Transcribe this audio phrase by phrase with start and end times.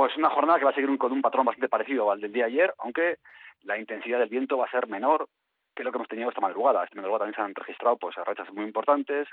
[0.00, 2.44] Pues una jornada que va a seguir con un patrón bastante parecido al del día
[2.46, 3.18] de ayer, aunque
[3.64, 5.28] la intensidad del viento va a ser menor
[5.76, 6.84] que lo que hemos tenido esta madrugada.
[6.84, 9.28] Esta madrugada también se han registrado pues rachas muy importantes,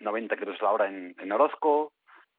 [0.00, 1.92] 90 kilómetros a la hora en, Orozco,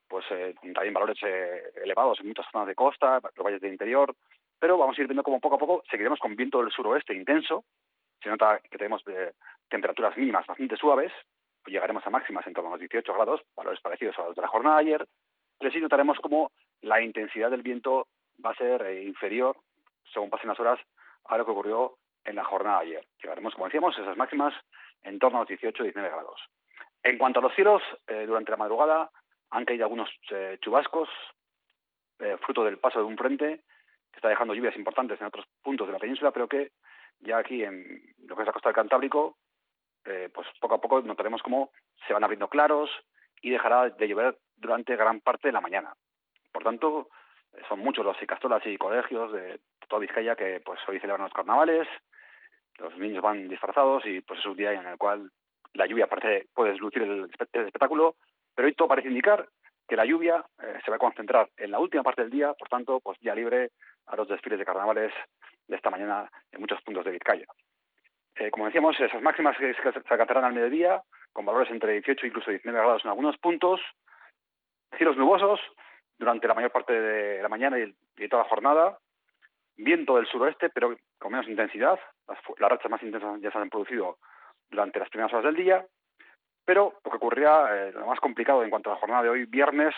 [0.10, 4.14] pues eh, también valores eh, elevados en muchas zonas de costa, los valles del interior,
[4.60, 7.64] pero vamos a ir viendo como poco a poco seguiremos con viento del suroeste intenso,
[8.22, 9.32] se nota que tenemos eh,
[9.70, 11.14] temperaturas mínimas bastante suaves,
[11.64, 14.42] pues llegaremos a máximas en torno a los 18 grados, valores parecidos a los de
[14.42, 15.08] la jornada de ayer,
[15.58, 16.52] pero sí notaremos como
[16.84, 18.08] la intensidad del viento
[18.46, 19.58] va a ser eh, inferior,
[20.14, 20.80] según pasen las horas,
[21.26, 23.08] a lo que ocurrió en la jornada de ayer.
[23.22, 24.54] Llegaremos, como decíamos, esas máximas
[25.02, 26.40] en torno a los 18-19 grados.
[27.02, 29.10] En cuanto a los cielos, eh, durante la madrugada
[29.50, 31.10] han caído algunos eh, chubascos,
[32.40, 33.64] fruto del paso de un frente,
[34.10, 36.72] que está dejando lluvias importantes en otros puntos de la península, pero que
[37.20, 39.36] ya aquí en lo que es la costa del Cantábrico,
[40.04, 41.72] pues poco a poco notaremos cómo
[42.08, 42.90] se van abriendo claros
[43.42, 45.94] y dejará de llover durante gran parte de la mañana.
[46.54, 47.10] Por tanto,
[47.68, 51.88] son muchos los icastolas y colegios de toda Vizcaya que pues hoy celebran los carnavales,
[52.78, 55.30] los niños van disfrazados y pues es un día en el cual
[55.74, 58.16] la lluvia parece puede deslucir el, espectáculo,
[58.56, 59.48] pero hoy todo parece indicar
[59.88, 62.70] que la lluvia eh, se va a concentrar en la última parte del día, por
[62.70, 63.72] tanto, pues ya libre
[64.06, 65.12] a los desfiles de carnavales
[65.68, 67.46] de esta mañana en muchos puntos de Vizcaya.
[68.36, 71.02] Eh, como decíamos, esas máximas que se alcanzarán al mediodía,
[71.34, 73.82] con valores entre 18 e incluso 19 grados en algunos puntos,
[74.98, 75.60] cielos nubosos,
[76.18, 77.94] durante la mayor parte de la mañana y,
[78.30, 79.00] toda la jornada.
[79.76, 82.00] Viento del suroeste, pero con menos intensidad.
[82.28, 84.18] Las, rachas más intensas ya se han producido
[84.70, 85.86] durante las primeras horas del día.
[86.66, 89.46] Pero lo que ocurrirá, eh, lo más complicado en cuanto a la jornada de hoy,
[89.46, 89.94] viernes,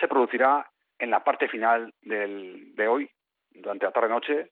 [0.00, 3.10] se producirá en la parte final de hoy,
[3.50, 4.50] durante la tarde-noche.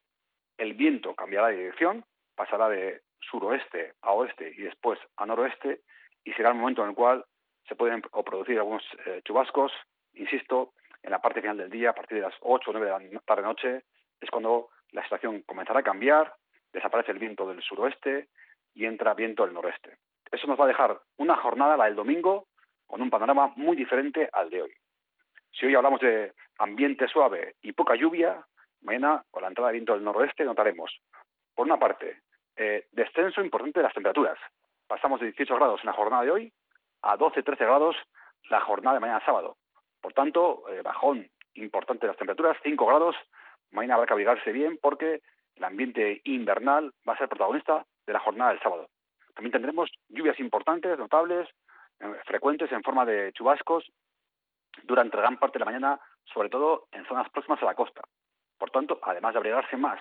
[0.57, 5.81] El viento cambiará de dirección, pasará de suroeste a oeste y después a noroeste,
[6.25, 7.25] y será el momento en el cual
[7.69, 9.73] se pueden producir algunos eh, chubascos,
[10.15, 10.73] insisto,
[11.09, 13.21] en la parte final del día, a partir de las 8 o 9 de la
[13.21, 13.85] tarde-noche,
[14.21, 16.35] es cuando la situación comenzará a cambiar,
[16.71, 18.29] desaparece el viento del suroeste
[18.75, 19.97] y entra viento del noreste.
[20.31, 22.49] Eso nos va a dejar una jornada, la del domingo,
[22.87, 24.73] con un panorama muy diferente al de hoy.
[25.51, 28.45] Si hoy hablamos de ambiente suave y poca lluvia,
[28.83, 31.01] mañana, con la entrada de viento del noroeste, notaremos,
[31.55, 32.21] por una parte,
[32.55, 34.39] eh, descenso importante de las temperaturas.
[34.87, 36.53] Pasamos de 18 grados en la jornada de hoy
[37.01, 37.97] a 12-13 grados
[38.51, 39.57] la jornada de mañana sábado.
[40.09, 43.15] Por tanto, eh, bajón importante de las temperaturas, 5 grados.
[43.73, 45.21] Mañana habrá que abrigarse bien porque
[45.55, 48.89] el ambiente invernal va a ser protagonista de la jornada del sábado.
[49.35, 51.47] También tendremos lluvias importantes, notables,
[52.01, 53.85] eh, frecuentes en forma de chubascos
[54.85, 56.01] durante gran parte de la mañana,
[56.33, 58.01] sobre todo en zonas próximas a la costa.
[58.57, 60.01] Por tanto, además de abrigarse más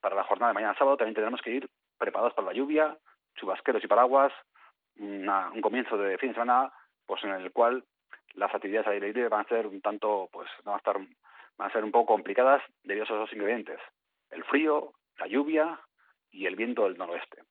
[0.00, 2.96] para la jornada de mañana sábado, también tendremos que ir preparados para la lluvia,
[3.34, 4.32] chubasqueros y paraguas,
[5.00, 6.72] un comienzo de fin de semana
[7.06, 7.84] pues en el cual
[8.34, 11.70] las actividades al aire libre van a ser un tanto, pues, van a estar, van
[11.70, 13.80] a ser un poco complicadas debido a esos dos ingredientes:
[14.30, 15.80] el frío, la lluvia
[16.30, 17.42] y el viento del noroeste.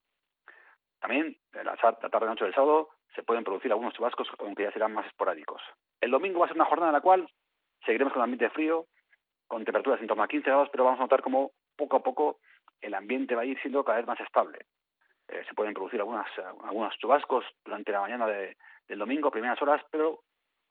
[1.00, 5.60] También, la tarde-noche del sábado, se pueden producir algunos chubascos, aunque ya serán más esporádicos.
[6.00, 7.28] El domingo va a ser una jornada en la cual
[7.84, 8.86] seguiremos con ambiente frío,
[9.46, 12.38] con temperaturas en torno a 15 grados, pero vamos a notar cómo poco a poco
[12.80, 14.66] el ambiente va a ir siendo cada vez más estable.
[15.28, 16.26] Eh, se pueden producir algunas,
[16.64, 20.20] algunos chubascos durante la mañana del domingo, primeras horas, pero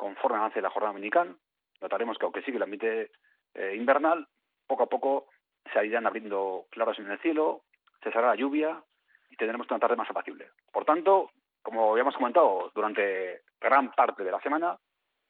[0.01, 1.35] conforme avance la jornada dominical,
[1.79, 3.12] notaremos que aunque sigue el ambiente
[3.53, 4.28] eh, invernal,
[4.66, 5.28] poco a poco
[5.72, 7.62] se irán abriendo claros en el cielo,
[8.01, 8.81] cesará la lluvia
[9.29, 10.50] y tendremos una tarde más apacible.
[10.72, 11.29] Por tanto,
[11.62, 14.75] como habíamos comentado, durante gran parte de la semana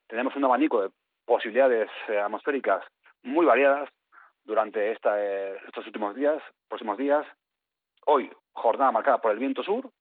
[0.07, 0.91] tenemos un abanico de
[1.25, 2.81] posibilidades eh, atmosféricas
[3.23, 3.89] muy variadas
[4.45, 7.27] durante esta, eh, estos últimos días, próximos días.
[8.05, 9.91] Hoy, jornada marcada por el viento sur,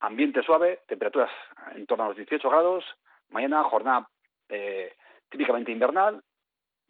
[0.00, 1.30] ambiente suave, temperaturas
[1.74, 2.84] en torno a los 18 grados,
[3.34, 4.08] Mañana jornada
[4.48, 4.94] eh,
[5.28, 6.22] típicamente invernal,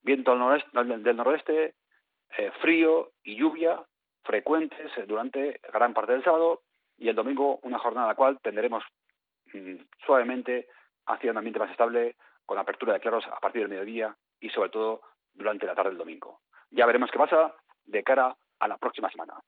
[0.02, 1.74] viento del noroeste,
[2.36, 3.82] eh, frío y lluvia
[4.22, 6.60] frecuentes eh, durante gran parte del sábado
[6.98, 8.84] y el domingo una jornada en la cual tendremos
[9.54, 10.68] mm, suavemente
[11.06, 14.68] hacia un ambiente más estable con apertura de claros a partir del mediodía y sobre
[14.68, 15.00] todo
[15.32, 16.40] durante la tarde del domingo.
[16.70, 17.54] Ya veremos qué pasa
[17.86, 19.40] de cara a la próxima semana.